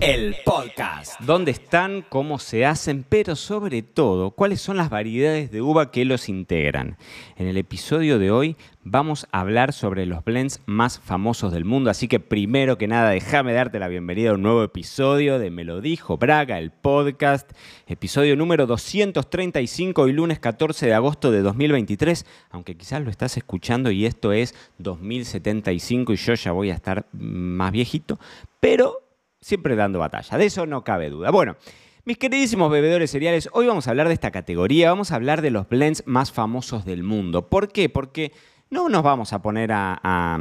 [0.00, 1.18] el podcast.
[1.20, 2.04] ¿Dónde están?
[2.08, 3.04] ¿Cómo se hacen?
[3.08, 6.98] Pero sobre todo, ¿cuáles son las variedades de uva que los integran?
[7.36, 11.90] En el episodio de hoy vamos a hablar sobre los blends más famosos del mundo,
[11.90, 15.64] así que primero que nada déjame darte la bienvenida a un nuevo episodio de Me
[15.64, 17.50] lo dijo Braga, el podcast,
[17.86, 23.90] episodio número 235 y lunes 14 de agosto de 2023, aunque quizás lo estás escuchando
[23.90, 28.20] y esto es 2075 y yo ya voy a estar más viejito,
[28.60, 29.05] pero
[29.46, 30.38] siempre dando batalla.
[30.38, 31.30] De eso no cabe duda.
[31.30, 31.56] Bueno.
[32.04, 35.50] Mis queridísimos bebedores cereales, hoy vamos a hablar de esta categoría, vamos a hablar de
[35.50, 37.48] los blends más famosos del mundo.
[37.48, 37.88] ¿Por qué?
[37.88, 38.30] Porque
[38.70, 40.38] no nos vamos a poner a,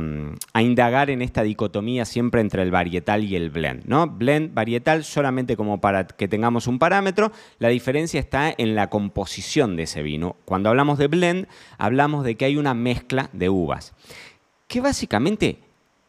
[0.60, 3.86] indagar en esta dicotomía siempre entre el varietal y el blend.
[3.86, 4.06] ¿no?
[4.06, 9.76] Blend, varietal, solamente como para que tengamos un parámetro, la diferencia está en la composición
[9.76, 10.36] de ese vino.
[10.46, 11.48] Cuando hablamos de blend,
[11.80, 13.94] hablamos de que hay una mezcla de uvas.
[14.68, 15.58] Que básicamente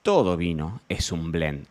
[0.03, 1.67] todo vino es un blend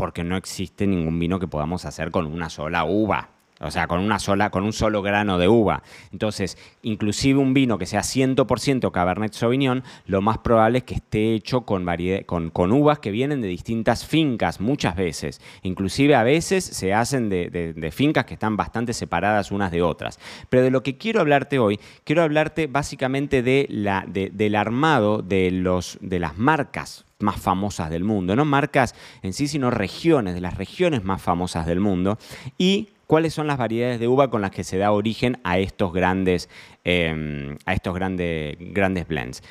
[0.00, 3.28] porque no existe ningún vino que podamos hacer con una sola uva.
[3.60, 5.82] O sea, con una sola, con un solo grano de uva.
[6.10, 11.34] Entonces, inclusive un vino que sea 100% Cabernet Sauvignon, lo más probable es que esté
[11.34, 11.84] hecho con,
[12.24, 15.42] con, uvas que vienen de distintas fincas, muchas veces.
[15.62, 20.18] Inclusive a veces se hacen de, fincas que están bastante separadas unas de otras.
[20.48, 25.50] Pero de lo que quiero hablarte hoy, quiero hablarte básicamente de la, del armado de,
[25.50, 30.40] los, de las marcas más famosas del mundo, no marcas en sí, sino regiones, de
[30.40, 32.18] las regiones más famosas del mundo,
[32.58, 35.92] y cuáles son las variedades de uva con las que se da origen a estos
[35.92, 36.48] grandes,
[36.84, 39.42] em, a estos grandes, blends.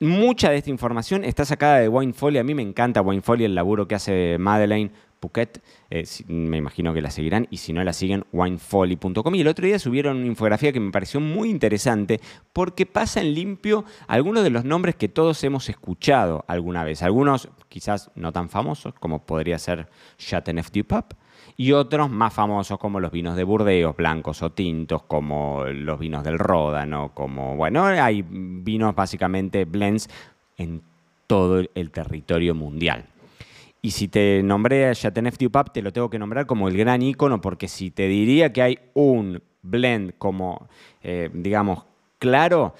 [0.00, 2.38] Mucha de esta información está sacada de Winefolly.
[2.38, 4.90] A mí me encanta Winefolly, el laburo que hace Madeleine
[5.90, 7.46] Eh, me imagino que la seguirán.
[7.50, 9.34] Y si no la siguen, winefolly.com.
[9.34, 12.20] Y el otro día subieron una infografía que me pareció muy interesante
[12.52, 17.02] porque pasa en limpio algunos de los nombres que todos hemos escuchado alguna vez.
[17.02, 19.88] Algunos quizás no tan famosos, como podría ser
[20.18, 21.16] Chateauneuf du Pape
[21.56, 26.24] y otros más famosos como los vinos de Burdeos, blancos o tintos, como los vinos
[26.24, 30.08] del Ródano, como, bueno, hay vinos básicamente blends
[30.56, 30.82] en
[31.26, 33.06] todo el territorio mundial.
[33.84, 36.76] Y si te nombré a Chateauneuf du Pape, te lo tengo que nombrar como el
[36.76, 40.68] gran ícono, porque si te diría que hay un blend como,
[41.02, 41.84] eh, digamos,
[42.20, 42.74] claro,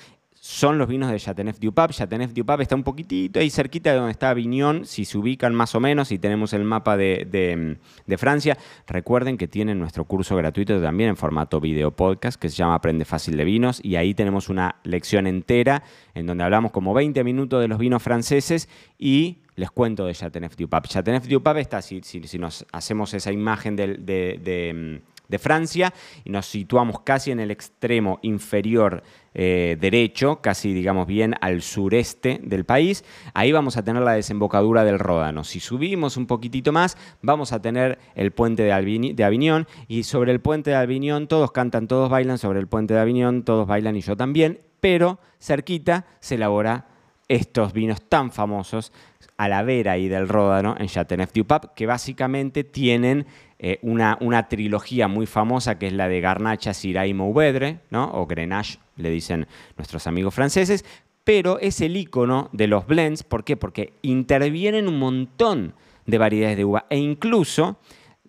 [0.45, 1.95] son los vinos de Chateauneuf du Pape.
[1.95, 5.55] Chateauneuf du Pape está un poquitito ahí cerquita de donde está Avignon, si se ubican
[5.55, 7.79] más o menos, y tenemos el mapa de,
[8.19, 8.59] Francia.
[8.89, 13.05] Recuerden que tienen nuestro curso gratuito también en formato video podcast que se llama Aprende
[13.05, 17.61] Fácil de Vinos, y ahí tenemos una lección entera en donde hablamos como 20 minutos
[17.61, 20.89] de los vinos franceses y les cuento de Chateauneuf du Pape.
[20.89, 25.03] Chateauneuf du Pape está, si, si, nos hacemos esa imagen de de
[25.39, 25.93] Francia
[26.25, 29.03] y nos situamos casi en el extremo inferior
[29.35, 33.05] eh, derecho, casi digamos bien al sureste del país.
[33.33, 35.45] Ahí vamos a tener la desembocadura del Ródano.
[35.45, 40.33] Si subimos un poquitito más, vamos a tener el puente de, de Avignon y sobre
[40.33, 43.97] el puente de Avignon todos cantan, todos bailan, sobre el puente de Avignon todos bailan
[43.97, 46.87] y yo también, pero cerquita se elabora
[47.29, 48.93] estos vinos tan famosos
[49.39, 53.27] a la vera y del Ródano en Chateauneuf du que básicamente tienen
[53.65, 58.11] eh, una, una, trilogía muy famosa que es la de Garnacha, Syrah y Mourvedre, ¿no?
[58.13, 59.47] o Grenache, le dicen
[59.77, 60.85] nuestros amigos franceses,
[61.23, 63.23] pero es el icono de los blends.
[63.23, 63.57] ¿Por qué?
[63.57, 65.75] Porque intervienen un montón
[66.07, 67.79] de variedades de uva e incluso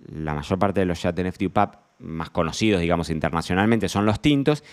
[0.07, 4.63] la mayor parte de los Chateauneuf du Pape más conocidos, digamos, internacionalmente son los tintos,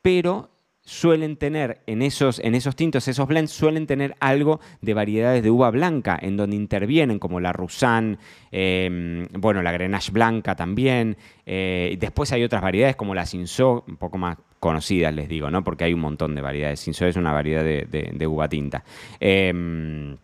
[0.00, 0.50] pero
[0.84, 5.50] suelen tener en esos, en esos tintos, esos blends, suelen tener algo de variedades de
[5.50, 8.18] uva blanca, en donde intervienen, como la Roussanne,
[8.52, 11.16] em, bueno, la Grenache blanca también.
[11.46, 15.64] Eh, después hay otras variedades como la Cinsault, un poco más conocidas, les digo, ¿no?
[15.64, 16.82] Porque hay un montón de variedades.
[16.82, 18.84] Cinsault es una variedad de, uva tinta.
[19.20, 20.16] Em,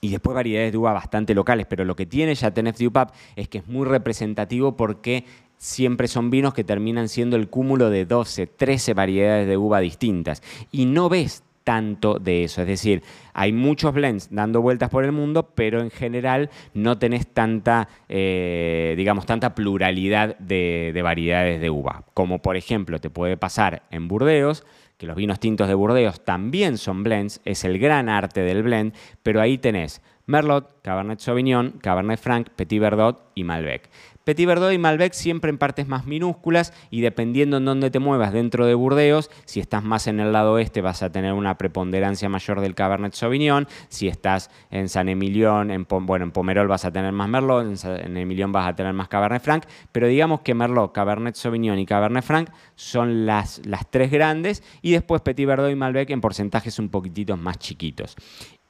[0.00, 3.48] y después variedades de uva bastante locales, pero lo que tiene Chateauneuf du Pape es
[3.48, 5.24] que es muy representativo porque
[5.56, 10.42] siempre son vinos que terminan siendo el cúmulo de 12, 13 variedades de uva distintas.
[10.70, 12.60] Y no ves tanto de eso.
[12.60, 13.02] Es decir,
[13.34, 18.94] hay muchos blends dando vueltas por el mundo, pero en general no tenés tanta, eh,
[18.96, 22.04] digamos, tanta pluralidad de, de, variedades de uva.
[22.14, 24.64] Como por ejemplo te puede pasar en Burdeos,
[24.96, 28.94] que los vinos tintos de Burdeos también son blends, es el gran arte del blend,
[29.22, 33.88] pero ahí tenés Merlot, Cabernet Sauvignon, Cabernet Franc, Petit Verdot y Malbec.
[34.24, 38.32] Petit Verdot y Malbec siempre en partes más minúsculas y dependiendo en dónde te muevas
[38.32, 42.28] dentro de Burdeos, si estás más en el lado oeste vas a tener una preponderancia
[42.28, 46.90] mayor del Cabernet Sauvignon, si estás en San Emilión, en, bueno, en Pomerol vas a
[46.90, 50.54] tener más Merlot, en San Emilión vas a tener más Cabernet Franc, pero digamos que
[50.54, 55.68] Merlot, Cabernet Sauvignon y Cabernet Franc son las, las tres grandes y después Petit Verdot
[55.68, 58.14] y Malbec en porcentajes un poquitito más chiquitos.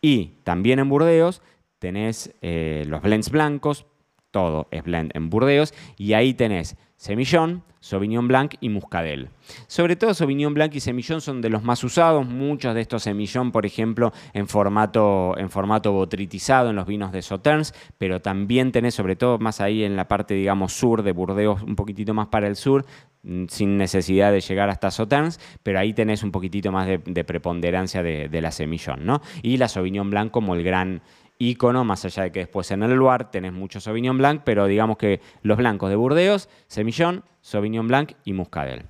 [0.00, 1.42] Y también en Burdeos
[1.78, 3.84] tenés eh, los blends blancos,
[4.36, 9.30] todo es blend en Burdeos, y ahí tenés Semillón, Sauvignon Blanc y Muscadel.
[9.66, 13.50] Sobre todo Sauvignon Blanc y Semillón son de los más usados, muchos de estos Semillón,
[13.50, 18.94] por ejemplo, en formato, en formato botritizado en los vinos de Sauternes, pero también tenés,
[18.94, 22.46] sobre todo más ahí en la parte, digamos, sur de Burdeos, un poquitito más para
[22.46, 22.84] el sur,
[23.22, 28.02] mm, sin necesidad de llegar hasta Sauternes, pero ahí tenés un poquitito más de, preponderancia
[28.02, 29.22] de, de, la Semillón, ¿no?
[29.42, 31.00] Y la Sauvignon Blanc como el gran
[31.38, 34.96] ícono, más allá de que después en el Loire tenés mucho Sauvignon Blanc, pero digamos
[34.96, 38.84] que los blancos de Burdeos, Semillón, Sauvignon Blanc y Muscadel.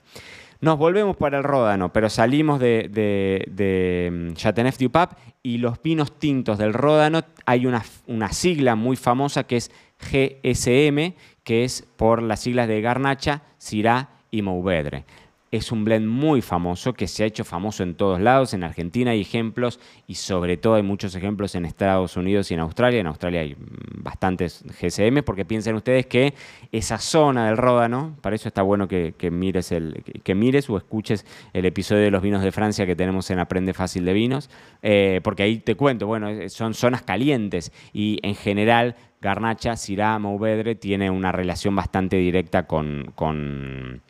[0.61, 5.83] Nos volvemos para el Ródano, pero salimos de, de, mm, Chateauneuf du Pape y los
[5.83, 9.71] vinos tintos del Ródano hay una, una sigla muy famosa que es
[10.01, 11.15] GSM,
[11.45, 15.05] que es por las siglas de Garnacha, Syrah y Mourvedre
[15.53, 18.53] es un blend muy famoso que se ha hecho famoso en todos lados.
[18.53, 22.61] En Argentina hay ejemplos y sobre todo hay muchos ejemplos en Estados Unidos y en
[22.61, 23.01] Australia.
[23.01, 26.35] En Australia hay bastantes GSM porque piensen ustedes que
[26.73, 31.25] esa zona del Ródano, para eso está bueno que, mires, el, que, mires o escuches
[31.53, 34.51] el episodio de los vinos de Francia que tenemos en Aprende Fácil de Vinos,
[34.83, 40.75] eh, porque ahí te cuento, bueno, son zonas calientes y en general Garnacha, Syrah, Mourvedre
[40.75, 44.03] tiene una relación bastante directa con con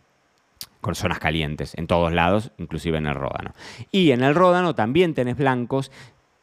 [0.95, 3.53] zonas calientes en todos lados, inclusive en el Ródano.
[3.91, 5.91] Y en el Ródano también tenés blancos.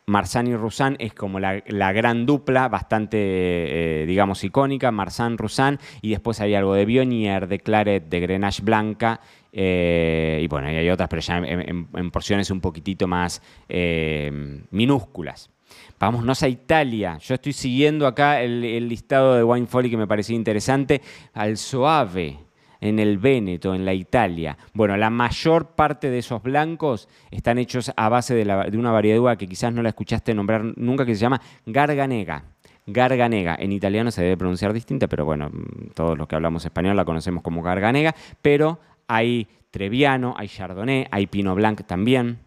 [0.05, 1.61] Marsan y Roussan es como la,
[1.93, 4.91] gran dupla, bastante, eh, digamos, icónica.
[4.91, 9.21] Marsan, Roussan, y después hay algo de Bionier, de Claret, de Grenache Blanca,
[9.53, 15.49] eh, y bueno, hay otras, pero ya en, porciones un poquitito más eh, minúsculas.
[15.99, 17.17] Vámonos a Italia.
[17.19, 21.01] Yo estoy siguiendo acá el, el listado de Wine Folly que me parecía interesante.
[21.33, 22.39] Al Soave
[22.83, 24.57] en el Véneto, en la Italia.
[24.73, 29.47] Bueno, la mayor parte de esos blancos están hechos a base de, una variedad que
[29.47, 32.43] quizás no la escuchaste nombrar nunca, que se llama Garganega.
[32.85, 33.55] Garganega.
[33.57, 35.49] En italiano se debe pronunciar distinta, pero bueno,
[35.93, 38.13] todos los que hablamos español la conocemos como Garganega.
[38.41, 42.39] Pero hay Treviano, hay Chardonnay, hay Pinot Blanc también.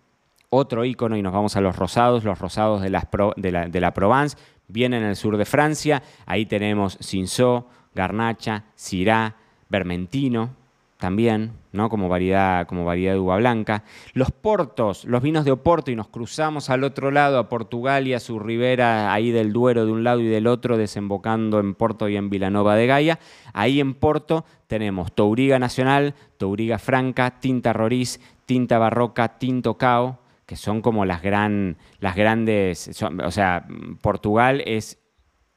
[0.51, 4.37] Otro icono, y nos vamos a los rosados, los rosados de, la, de la Provence,
[4.69, 6.03] vienen en el sur de Francia.
[6.27, 9.35] Ahí tenemos Cinsault, Garnacha, Syrah,
[9.69, 10.55] vermentino
[10.99, 11.91] también, ¿no?
[11.91, 13.85] como, variedad, como variedad de uva blanca.
[14.15, 18.15] Los portos, los vinos de Oporto, y nos cruzamos al otro lado, a Portugal y
[18.15, 22.09] a su ribera, ahí del Duero de un lado y del otro, desembocando en Porto
[22.09, 23.19] y en Vilanova de Gaia.
[23.53, 30.57] Ahí en Porto tenemos Touriga Nacional, Touriga Franca, Tinta Roriz, Tinta Barroca, Tinto Cao, que
[30.57, 33.67] son como las, gran, las grandes, o sea,
[34.01, 34.99] Portugal es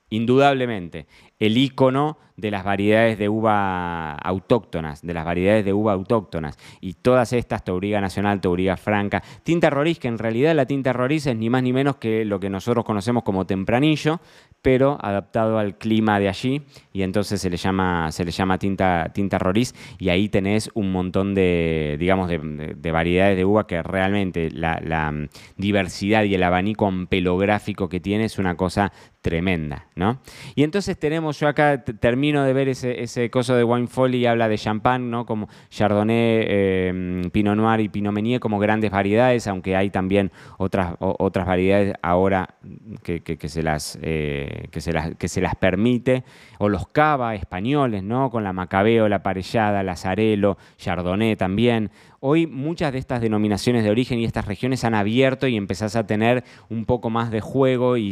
[0.10, 1.06] indudablemente
[1.40, 6.58] el icono de las variedades de uva autóctonas, de las variedades de uva autóctonas.
[6.82, 11.28] Y todas estas, Tauriga Nacional, Tauriga Franca, tinta Roriz, que en realidad la tinta Roriz
[11.28, 14.22] es ni más ni menos que lo que nosotros conocemos como tempranillo,
[14.62, 16.62] pero adaptado al clima de allí,
[16.94, 20.92] y entonces se le llama, se le llama tinta, tinta Roriz, y ahí tenés un
[20.92, 26.44] montón de, digamos, de, variedades de uva que realmente la, la mm, diversidad y el
[26.44, 30.22] abanico ampelográfico que tiene es una cosa tremenda, ¿no?
[30.56, 34.26] Y entonces tenemos, yo acá termino de ver ese, ese coso de Wine Folly y
[34.26, 35.26] habla de champán, ¿no?
[35.26, 40.96] Como Chardonnay, eh, Pinot Noir y Pinot Meunier como grandes variedades, aunque hay también otras,
[41.00, 42.56] otras variedades ahora
[43.04, 46.24] que, se las, eh, que, se las, que se las permite,
[46.58, 48.30] o los cava españoles, ¿no?
[48.30, 51.92] Con la Macabeo, la Parellada, la Zarelo, Chardonnay también.
[52.22, 56.06] Hoy muchas de estas denominaciones de origen y estas regiones han abierto y empezás a
[56.06, 58.12] tener un poco más de juego y,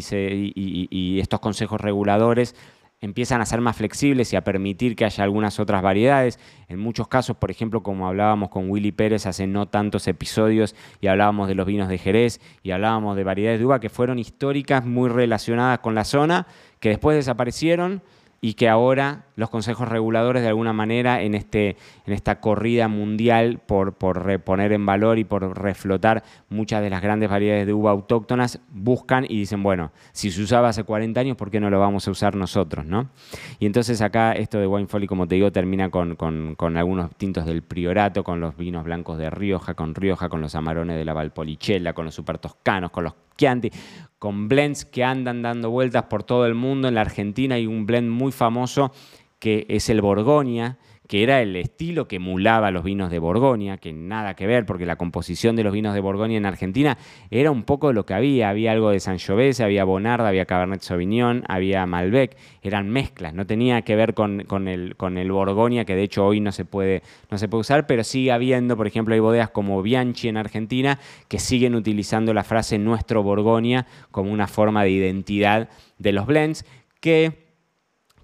[1.20, 2.56] estos consejos reguladores
[3.00, 6.39] empiezan a ser más flexibles y a permitir que haya algunas otras variedades.
[6.68, 11.08] En muchos casos, por ejemplo, como hablábamos con Willy Pérez hace no tantos episodios y
[11.08, 14.86] hablábamos de los vinos de Jerez y hablábamos de variedades de uva que fueron históricas,
[14.86, 16.48] muy relacionadas con la zona,
[16.80, 18.01] que después desaparecieron
[18.42, 23.60] y que ahora los consejos reguladores de alguna manera en, este, en esta corrida mundial
[23.65, 27.91] por, por reponer en valor y por reflotar muchas de las grandes variedades de uva
[27.91, 31.79] autóctonas, buscan y dicen, bueno, si se usaba hace 40 años, ¿por qué no lo
[31.79, 32.86] vamos a usar nosotros?
[32.86, 33.10] ¿no?
[33.60, 37.46] Y entonces acá esto de Wine Folly, como te digo, termina con, con, algunos tintos
[37.46, 41.13] del Priorato, con los vinos blancos de Rioja, con Rioja, con los amarones de la
[41.13, 43.72] Valpolicella, con los super toscanos, con los Chianti,
[44.17, 46.88] con blends que andan dando vueltas por todo el mundo.
[46.88, 48.91] En la Argentina hay un blend muy famoso
[49.39, 50.77] que es el Borgoña,
[51.08, 54.86] que era el estilo que emulaba los vinos de Borgoña, que nada que ver, porque
[54.86, 56.98] la composición de los vinos de Borgoña en Argentina
[57.32, 58.50] era un poco lo que había.
[58.50, 63.82] Había algo de Sangiovese, había Bonarda, había Cabernet Sauvignon, había Malbec, eran mezclas, no tenía
[63.84, 67.38] que ver con, el, con el Borgoña, que de hecho hoy no se, puede, no
[67.38, 71.39] se puede usar, pero sigue habiendo, por ejemplo, hay bodegas como Bianchi en Argentina que
[71.39, 76.65] siguen utilizando la frase nuestro Borgoña como una forma de identidad de los blends
[77.00, 77.47] que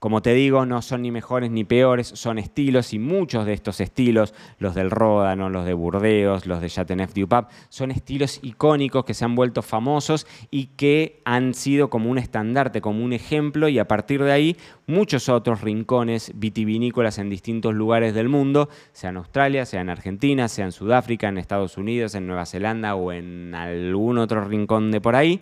[0.04, 3.80] como te digo, no son ni mejores ni peores, son estilos y muchos de estos
[3.80, 9.06] estilos, los del Ródano, los de Burdeos, los de Chateauneuf du Pape, son estilos icónicos
[9.06, 13.70] que se han vuelto famosos y que han sido como un estandarte, como un ejemplo
[13.70, 14.58] y a partir de ahí
[14.88, 20.50] muchos otros rincones vitivinícolas en distintos lugares del mundo, sea en Australia, sea en Argentina,
[20.50, 25.00] sea en Sudáfrica, en Estados Unidos, en Nueva Zelanda o en algún otro rincón de
[25.00, 25.40] por ahí,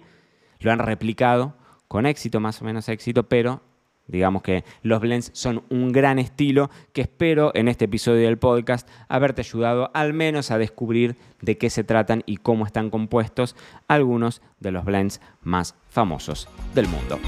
[0.60, 1.56] lo han replicado
[1.88, 3.64] con éxito, más o menos éxito, pero
[4.08, 8.88] Digamos que los blends son un gran estilo que espero en este episodio del podcast
[9.08, 13.56] haberte ayudado al menos a descubrir de qué se tratan y cómo están compuestos
[13.88, 17.20] algunos de los blends más famosos del mundo.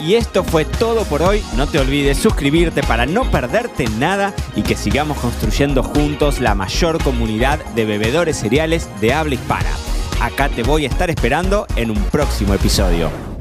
[0.00, 1.42] Y esto fue todo por hoy.
[1.56, 7.02] No te olvides suscribirte para no perderte nada y que sigamos construyendo juntos la mayor
[7.02, 9.70] comunidad de bebedores cereales de habla hispana.
[10.20, 13.31] Acá te voy a estar esperando en un próximo episodio.